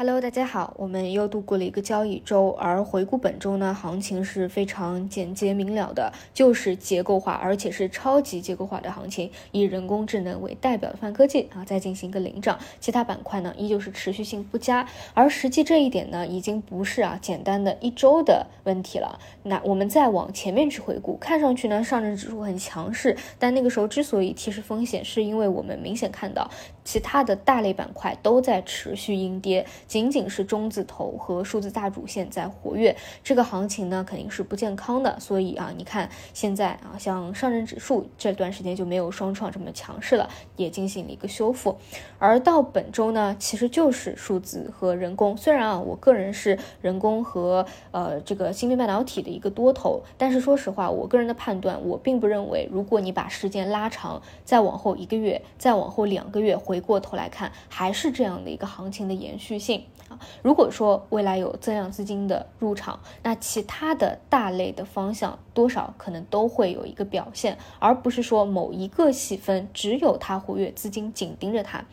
[0.00, 19.18] Hello，大家好，我们又度过了一个交易周，而回顾本周呢，行情是非常简洁明了的，就是结构化，而且是超级结构化的行情，以人工智能为代表的泛科技啊，再进行一个领涨，其他板块呢依旧是持续性不佳，而实际这一点呢，已经不是啊简单的一周的问题了。
[19.42, 26.48] 那我们再往前面去回顾，看上去呢上证指数很强势，但那个时候之所以提示风险，是因为我们明显看到
[26.84, 29.66] 其他的大类板块都在持续阴跌。
[29.88, 35.18] 仅仅是中字头和数字大主线在活跃，这个行情呢肯定是不健康的。
[35.18, 41.76] 所以啊，你看现在啊，像上证指数这段时间就没有双创这么强势了，也进行了一个修复。
[42.18, 45.36] 而到本周呢，其实就是数字和人工。
[45.36, 59.77] 虽然啊，我个人是人工和呃这个芯片半导体的一个多头，但是说实话，我个人的判断，我并不认为，如果你把时间拉长，再往后一个月，再往后两个月，回过头来看，还是这样的一个行情的延续性。
[60.08, 71.84] 啊，如果说未来有增量资金的入场，那其他的大类的方向多少可能都会有一个表现，而不是说某一个细分只有它活跃，资金紧盯着它。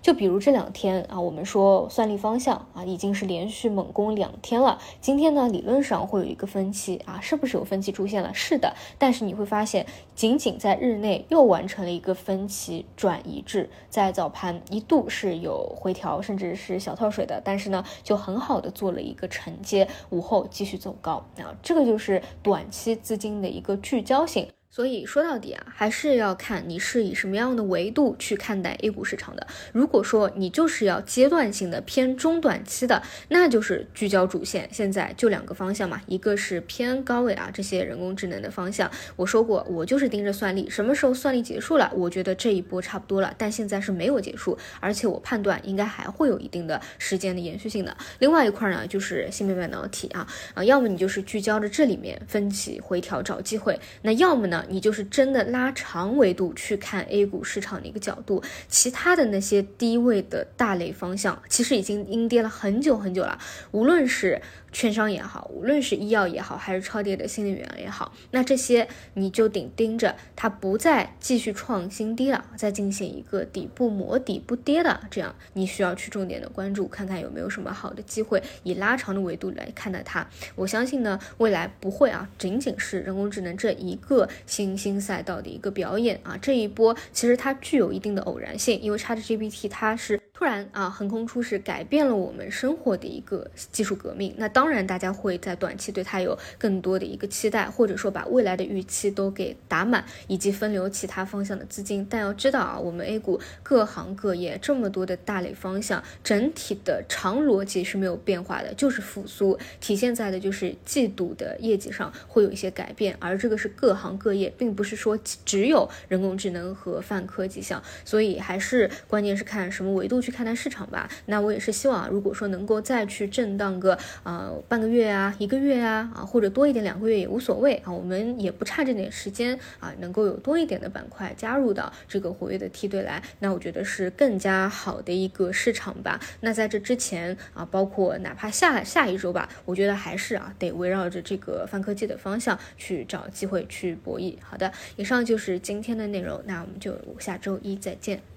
[0.00, 4.78] 就比如这两天啊，我们说算力方向啊，已经是连续猛攻两天了。
[5.00, 8.32] 今天呢，理论上会有一个分歧啊，是不是有分歧出现了？
[8.34, 17.64] 是的，但是你会发现，仅仅在日内又完成了一个分歧转移至，在早盘一度是有回调，甚至是小跳水的，但是。
[17.74, 24.46] 呢，就很好的做了一个承接，午后继续走高啊，这个就是短期资金的一个聚焦性。
[24.74, 29.46] 所以说到底啊，还是要看你是以什么样的维度去看待 A 股市场的。
[29.70, 34.68] 如果说你就是要阶段性的偏中短期的，那就是聚焦主线。
[34.72, 38.90] 现在就两个方向嘛，一个是偏高位啊，这些人工智能的方向。
[39.14, 43.32] 我说过，我就是盯着算力，什么时候算力结束了，我觉得这一波差不多了。
[43.38, 47.96] 但现在是没有结束，而且我判断应该还会有一定的时间的延续性的。
[48.18, 54.62] 另外一块呢，就是芯片半导体啊啊，要么你就是聚焦着这里面分歧回调找机会，那要么呢？
[54.68, 63.38] 你就是真的拉长维度去看 A 股市场的一个角度，其他的那些低位的大类方向，其实已经阴跌了很久很久了，
[63.70, 64.40] 无论是。
[64.74, 80.26] 券商也好，无论是医药也好，还是超跌的新能源也好，那这些你就顶盯着它不再继续创新低了，再进行一个底部磨底不跌的，这样你需要去重点的关注，看看有没有什么好的机会，以拉长的维度来看待它。
[80.56, 90.23] 我相信呢，未来不会啊，仅仅是人工智能这一个新兴赛道的一个表演啊，这一波其实它具有一定的偶然性，因为 ChatGPT 它是。
[90.44, 94.34] 突然啊，横空出世，改变了我们生活的一个技术革命。
[94.36, 102.06] 那当然，大家会在短期对它有更多的一个期待，或者说把未来的预期都给打满，以及分流其他方向的资金。
[102.10, 113.16] 但要知道啊，我们 A 股各行各业这么多的大类方向，整体的长逻辑是没有变化的，就是复苏，体现在的就是季度的业绩上会有一些改变。
[113.18, 117.82] 而这个是各行各业，并不是说只有人工智能和泛科技项。
[118.04, 120.20] 所以还是关键是看什么维度。
[120.24, 121.08] 去看待市场吧。
[121.26, 127.92] 那我也是希望，如果说能够再去震荡个呃半个月啊、一个月啊啊，或者多一点两个月也无所谓啊。
[127.92, 136.20] 我们也不差这点时间啊，能够有多一点的板块加入到这个活跃的梯队来，那我觉得是更加好的一个市场吧。
[136.40, 144.34] 那在这之前啊，包括哪怕下下一周吧，我觉得还是啊得围绕着这个泛科技的方向去找机会去博弈。
[144.42, 148.33] 好的，以上就是今天的内容，那我们就下周一再见。